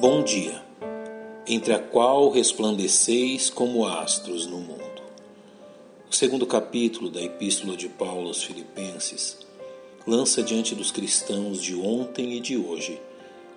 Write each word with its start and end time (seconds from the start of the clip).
Bom 0.00 0.22
dia, 0.22 0.62
entre 1.46 1.74
a 1.74 1.78
qual 1.78 2.30
resplandeceis 2.30 3.50
como 3.50 3.86
astros 3.86 4.46
no 4.46 4.56
mundo. 4.56 5.02
O 6.10 6.14
segundo 6.14 6.46
capítulo 6.46 7.10
da 7.10 7.20
Epístola 7.20 7.76
de 7.76 7.86
Paulo 7.86 8.28
aos 8.28 8.42
Filipenses 8.42 9.36
lança 10.06 10.42
diante 10.42 10.74
dos 10.74 10.90
cristãos 10.90 11.60
de 11.60 11.74
ontem 11.74 12.32
e 12.32 12.40
de 12.40 12.56
hoje 12.56 12.98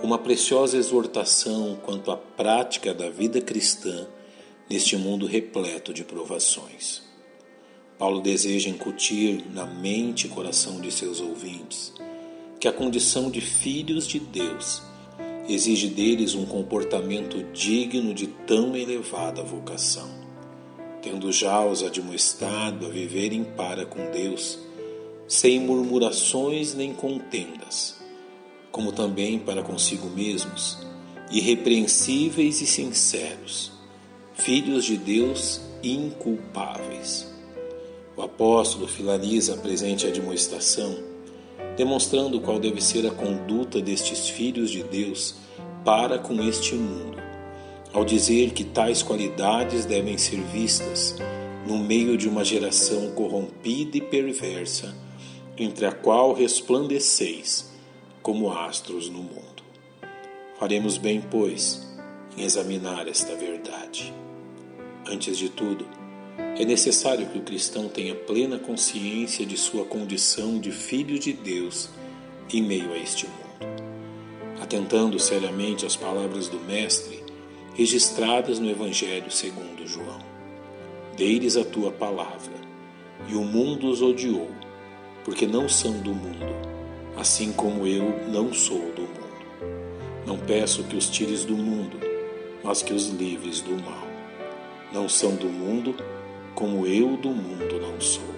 uma 0.00 0.16
preciosa 0.16 0.76
exortação 0.76 1.76
quanto 1.84 2.12
à 2.12 2.16
prática 2.16 2.94
da 2.94 3.10
vida 3.10 3.40
cristã 3.40 4.06
neste 4.70 4.96
mundo 4.96 5.26
repleto 5.26 5.92
de 5.92 6.04
provações. 6.04 7.02
Paulo 7.98 8.20
deseja 8.20 8.70
incutir 8.70 9.44
na 9.52 9.66
mente 9.66 10.28
e 10.28 10.30
coração 10.30 10.80
de 10.80 10.92
seus 10.92 11.20
ouvintes 11.20 11.92
que 12.60 12.68
a 12.68 12.72
condição 12.72 13.28
de 13.28 13.40
filhos 13.40 14.06
de 14.06 14.20
Deus 14.20 14.86
exige 15.48 15.88
deles 15.88 16.34
um 16.34 16.44
comportamento 16.44 17.42
digno 17.54 18.12
de 18.12 18.26
tão 18.26 18.76
elevada 18.76 19.42
vocação. 19.42 20.08
Tendo 21.00 21.32
já 21.32 21.64
os 21.64 21.82
admoestado 21.82 22.86
a 22.86 22.90
viverem 22.90 23.44
para 23.44 23.86
com 23.86 24.10
Deus, 24.10 24.58
sem 25.26 25.58
murmurações 25.58 26.74
nem 26.74 26.92
contendas, 26.92 27.96
como 28.70 28.92
também 28.92 29.38
para 29.38 29.62
consigo 29.62 30.08
mesmos, 30.10 30.78
irrepreensíveis 31.30 32.60
e 32.60 32.66
sinceros, 32.66 33.72
filhos 34.34 34.84
de 34.84 34.98
Deus 34.98 35.60
inculpáveis. 35.82 37.26
O 38.16 38.22
apóstolo 38.22 38.86
finaliza 38.86 39.54
a 39.54 39.56
presente 39.56 40.06
admoestação 40.06 41.17
demonstrando 41.78 42.40
qual 42.40 42.58
deve 42.58 42.82
ser 42.82 43.06
a 43.06 43.10
conduta 43.12 43.80
destes 43.80 44.28
filhos 44.28 44.68
de 44.68 44.82
Deus 44.82 45.36
para 45.84 46.18
com 46.18 46.42
este 46.42 46.74
mundo, 46.74 47.16
ao 47.92 48.04
dizer 48.04 48.50
que 48.50 48.64
tais 48.64 49.00
qualidades 49.00 49.84
devem 49.84 50.18
ser 50.18 50.40
vistas 50.40 51.14
no 51.64 51.78
meio 51.78 52.18
de 52.18 52.28
uma 52.28 52.44
geração 52.44 53.12
corrompida 53.12 53.96
e 53.96 54.00
perversa, 54.00 54.92
entre 55.56 55.86
a 55.86 55.92
qual 55.92 56.32
resplandeceis 56.32 57.70
como 58.22 58.50
astros 58.50 59.08
no 59.08 59.18
mundo. 59.18 59.62
Faremos 60.58 60.98
bem, 60.98 61.20
pois, 61.30 61.86
em 62.36 62.42
examinar 62.42 63.06
esta 63.06 63.36
verdade. 63.36 64.12
Antes 65.06 65.38
de 65.38 65.48
tudo, 65.48 65.86
é 66.56 66.64
necessário 66.64 67.26
que 67.26 67.38
o 67.38 67.42
cristão 67.42 67.88
tenha 67.88 68.14
plena 68.14 68.58
consciência 68.58 69.44
de 69.44 69.56
sua 69.56 69.84
condição 69.84 70.58
de 70.58 70.72
filho 70.72 71.18
de 71.18 71.32
Deus 71.32 71.88
em 72.52 72.62
meio 72.62 72.92
a 72.92 72.98
este 72.98 73.26
mundo. 73.26 73.38
Atentando 74.60 75.18
seriamente 75.18 75.86
às 75.86 75.94
palavras 75.94 76.48
do 76.48 76.58
Mestre, 76.60 77.22
registradas 77.74 78.58
no 78.58 78.68
Evangelho 78.68 79.30
segundo 79.30 79.86
João. 79.86 80.18
Dei-lhes 81.16 81.56
a 81.56 81.64
tua 81.64 81.92
palavra, 81.92 82.54
e 83.28 83.34
o 83.34 83.42
mundo 83.42 83.88
os 83.88 84.02
odiou, 84.02 84.50
porque 85.24 85.46
não 85.46 85.68
são 85.68 85.92
do 86.00 86.14
mundo, 86.14 86.54
assim 87.16 87.52
como 87.52 87.86
eu 87.86 88.26
não 88.28 88.52
sou 88.52 88.92
do 88.92 89.02
mundo. 89.02 89.18
Não 90.26 90.36
peço 90.38 90.84
que 90.84 90.96
os 90.96 91.08
tires 91.08 91.44
do 91.44 91.56
mundo, 91.56 91.98
mas 92.62 92.82
que 92.82 92.92
os 92.92 93.08
livres 93.08 93.60
do 93.60 93.80
mal. 93.82 94.06
Não 94.92 95.08
são 95.08 95.34
do 95.36 95.46
mundo, 95.46 95.94
como 96.58 96.84
eu 96.88 97.16
do 97.16 97.28
mundo 97.28 97.80
não 97.80 98.00
sou. 98.00 98.34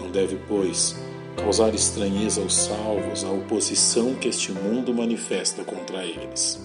Não 0.00 0.10
deve, 0.10 0.34
pois, 0.48 0.96
causar 1.36 1.72
estranheza 1.72 2.42
aos 2.42 2.52
salvos 2.52 3.22
a 3.22 3.30
oposição 3.30 4.16
que 4.16 4.26
este 4.26 4.50
mundo 4.50 4.92
manifesta 4.92 5.62
contra 5.62 6.04
eles, 6.04 6.60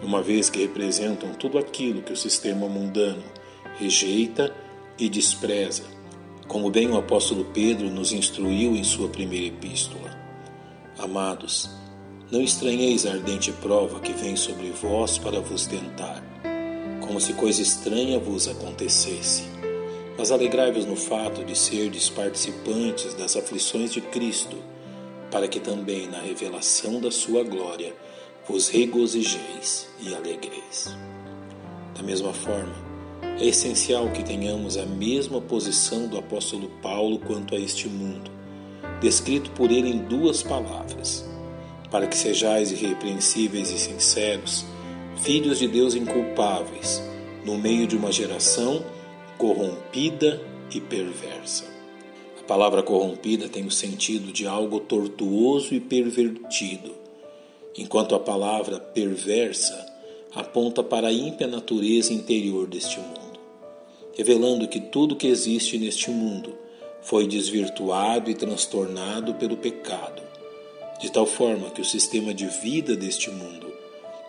uma 0.00 0.22
vez 0.22 0.48
que 0.48 0.60
representam 0.60 1.34
tudo 1.34 1.58
aquilo 1.58 2.00
que 2.00 2.12
o 2.12 2.16
sistema 2.16 2.68
mundano 2.68 3.24
rejeita 3.80 4.54
e 4.96 5.08
despreza, 5.08 5.82
como 6.46 6.70
bem 6.70 6.88
o 6.88 6.96
apóstolo 6.96 7.44
Pedro 7.46 7.90
nos 7.90 8.12
instruiu 8.12 8.76
em 8.76 8.84
sua 8.84 9.08
primeira 9.08 9.46
epístola. 9.46 10.16
Amados, 10.96 11.68
não 12.30 12.40
estranheis 12.40 13.04
a 13.04 13.14
ardente 13.14 13.50
prova 13.50 13.98
que 13.98 14.12
vem 14.12 14.36
sobre 14.36 14.70
vós 14.70 15.18
para 15.18 15.40
vos 15.40 15.66
tentar, 15.66 16.22
como 17.00 17.20
se 17.20 17.32
coisa 17.32 17.60
estranha 17.60 18.20
vos 18.20 18.46
acontecesse 18.46 19.50
mas 20.16 20.30
alegrai-vos 20.30 20.84
no 20.84 20.96
fato 20.96 21.44
de 21.44 21.56
serdes 21.56 22.10
participantes 22.10 23.14
das 23.14 23.36
aflições 23.36 23.92
de 23.92 24.00
Cristo, 24.00 24.56
para 25.30 25.48
que 25.48 25.58
também 25.58 26.06
na 26.06 26.20
revelação 26.20 27.00
da 27.00 27.10
sua 27.10 27.42
glória 27.42 27.94
vos 28.46 28.68
regozijeis 28.68 29.88
e 30.00 30.14
alegreis. 30.14 30.96
Da 31.94 32.02
mesma 32.02 32.32
forma, 32.32 32.74
é 33.40 33.46
essencial 33.46 34.10
que 34.10 34.22
tenhamos 34.22 34.76
a 34.76 34.84
mesma 34.84 35.40
posição 35.40 36.06
do 36.06 36.18
apóstolo 36.18 36.70
Paulo 36.82 37.18
quanto 37.18 37.54
a 37.54 37.58
este 37.58 37.88
mundo, 37.88 38.30
descrito 39.00 39.50
por 39.52 39.70
ele 39.70 39.88
em 39.88 39.98
duas 39.98 40.42
palavras: 40.42 41.24
para 41.90 42.06
que 42.06 42.16
sejais 42.16 42.70
irrepreensíveis 42.70 43.70
e 43.70 43.78
sinceros, 43.78 44.64
filhos 45.22 45.58
de 45.58 45.68
Deus 45.68 45.94
inculpáveis, 45.94 47.02
no 47.44 47.56
meio 47.56 47.86
de 47.86 47.96
uma 47.96 48.12
geração 48.12 48.84
corrompida 49.42 50.40
e 50.72 50.80
perversa. 50.80 51.64
A 52.38 52.44
palavra 52.44 52.80
corrompida 52.80 53.48
tem 53.48 53.66
o 53.66 53.72
sentido 53.72 54.30
de 54.30 54.46
algo 54.46 54.78
tortuoso 54.78 55.74
e 55.74 55.80
pervertido, 55.80 56.92
enquanto 57.76 58.14
a 58.14 58.20
palavra 58.20 58.78
perversa 58.78 59.84
aponta 60.32 60.80
para 60.80 61.08
a 61.08 61.12
ímpia 61.12 61.48
natureza 61.48 62.12
interior 62.12 62.68
deste 62.68 63.00
mundo, 63.00 63.40
revelando 64.16 64.68
que 64.68 64.78
tudo 64.78 65.16
que 65.16 65.26
existe 65.26 65.76
neste 65.76 66.08
mundo 66.08 66.54
foi 67.02 67.26
desvirtuado 67.26 68.30
e 68.30 68.34
transtornado 68.34 69.34
pelo 69.34 69.56
pecado, 69.56 70.22
de 71.00 71.10
tal 71.10 71.26
forma 71.26 71.68
que 71.70 71.80
o 71.80 71.84
sistema 71.84 72.32
de 72.32 72.46
vida 72.46 72.94
deste 72.94 73.28
mundo 73.28 73.66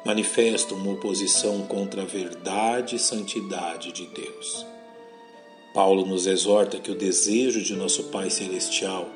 manifesta 0.03 0.73
uma 0.73 0.91
oposição 0.91 1.67
contra 1.67 2.01
a 2.01 2.05
verdade 2.05 2.95
e 2.95 2.99
santidade 2.99 3.91
de 3.91 4.07
Deus. 4.07 4.72
Paulo 5.73 6.05
nos 6.05 6.27
exorta 6.27 6.77
que 6.77 6.91
o 6.91 6.95
desejo 6.95 7.61
de 7.61 7.75
nosso 7.75 8.03
Pai 8.03 8.29
Celestial 8.29 9.09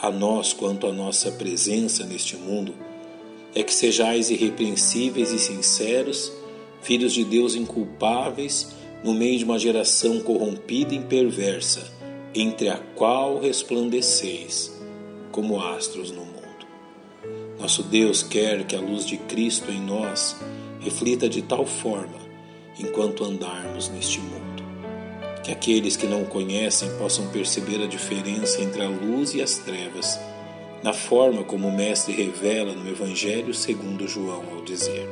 a 0.00 0.10
nós 0.10 0.52
quanto 0.52 0.88
à 0.88 0.92
nossa 0.92 1.30
presença 1.30 2.04
neste 2.04 2.36
mundo 2.36 2.74
é 3.54 3.62
que 3.62 3.72
sejais 3.72 4.28
irrepreensíveis 4.28 5.30
e 5.30 5.38
sinceros, 5.38 6.32
filhos 6.82 7.12
de 7.12 7.24
Deus 7.24 7.54
inculpáveis, 7.54 8.74
no 9.04 9.14
meio 9.14 9.38
de 9.38 9.44
uma 9.44 9.58
geração 9.58 10.20
corrompida 10.20 10.92
e 10.92 11.00
perversa, 11.00 11.92
entre 12.34 12.68
a 12.68 12.78
qual 12.96 13.38
resplandeceis 13.38 14.72
como 15.30 15.60
astros 15.60 16.10
no 16.10 16.24
mundo. 16.24 16.32
Nosso 17.60 17.82
Deus 17.84 18.24
quer 18.24 18.64
que 18.64 18.74
a 18.74 18.80
luz 18.80 19.06
de 19.06 19.18
Cristo 19.18 19.70
em 19.70 19.80
nós 19.80 20.36
reflita 20.80 21.28
de 21.28 21.42
tal 21.42 21.64
forma 21.64 22.20
enquanto 22.80 23.24
andarmos 23.24 23.88
neste 23.88 24.18
mundo 24.18 24.51
que 25.42 25.50
aqueles 25.50 25.96
que 25.96 26.06
não 26.06 26.22
o 26.22 26.26
conhecem 26.26 26.88
possam 26.96 27.26
perceber 27.28 27.82
a 27.82 27.86
diferença 27.86 28.62
entre 28.62 28.82
a 28.82 28.88
luz 28.88 29.34
e 29.34 29.42
as 29.42 29.58
trevas, 29.58 30.18
na 30.82 30.92
forma 30.92 31.42
como 31.42 31.68
o 31.68 31.76
Mestre 31.76 32.12
revela 32.12 32.72
no 32.74 32.88
Evangelho 32.88 33.52
segundo 33.52 34.06
João 34.06 34.44
ao 34.52 34.62
dizer: 34.62 35.08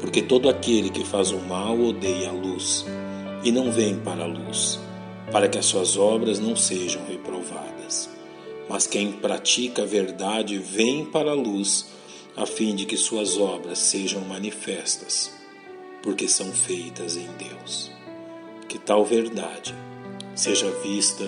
Porque 0.00 0.20
todo 0.20 0.48
aquele 0.48 0.90
que 0.90 1.04
faz 1.04 1.30
o 1.30 1.38
mal 1.38 1.78
odeia 1.78 2.28
a 2.28 2.32
luz 2.32 2.84
e 3.44 3.52
não 3.52 3.70
vem 3.70 3.96
para 3.96 4.24
a 4.24 4.26
luz, 4.26 4.80
para 5.30 5.48
que 5.48 5.58
as 5.58 5.66
suas 5.66 5.96
obras 5.96 6.40
não 6.40 6.56
sejam 6.56 7.04
reprovadas. 7.06 8.10
Mas 8.68 8.86
quem 8.86 9.12
pratica 9.12 9.82
a 9.82 9.86
verdade 9.86 10.58
vem 10.58 11.04
para 11.04 11.30
a 11.30 11.34
luz, 11.34 11.86
a 12.36 12.44
fim 12.44 12.74
de 12.74 12.84
que 12.84 12.96
suas 12.96 13.38
obras 13.38 13.78
sejam 13.78 14.22
manifestas, 14.22 15.32
porque 16.02 16.26
são 16.26 16.50
feitas 16.52 17.16
em 17.16 17.28
Deus 17.38 17.96
que 18.76 18.82
tal 18.82 19.06
verdade 19.06 19.74
seja 20.34 20.70
vista 20.82 21.24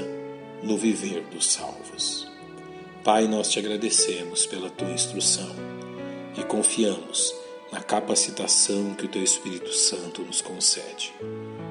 no 0.62 0.76
viver 0.76 1.22
dos 1.32 1.50
salvos. 1.50 2.30
Pai, 3.02 3.26
nós 3.26 3.48
te 3.48 3.58
agradecemos 3.58 4.44
pela 4.44 4.68
tua 4.68 4.90
instrução 4.90 5.48
e 6.36 6.42
confiamos 6.44 7.34
na 7.72 7.80
capacitação 7.80 8.92
que 8.92 9.06
o 9.06 9.08
teu 9.08 9.22
Espírito 9.22 9.72
Santo 9.72 10.20
nos 10.20 10.42
concede. 10.42 11.14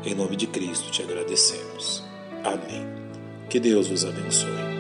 Em 0.04 0.16
nome 0.16 0.36
de 0.36 0.48
Cristo 0.48 0.90
te 0.90 1.04
agradecemos. 1.04 2.04
Amém. 2.44 2.88
Que 3.48 3.60
Deus 3.60 3.88
vos 3.88 4.04
abençoe. 4.04 4.77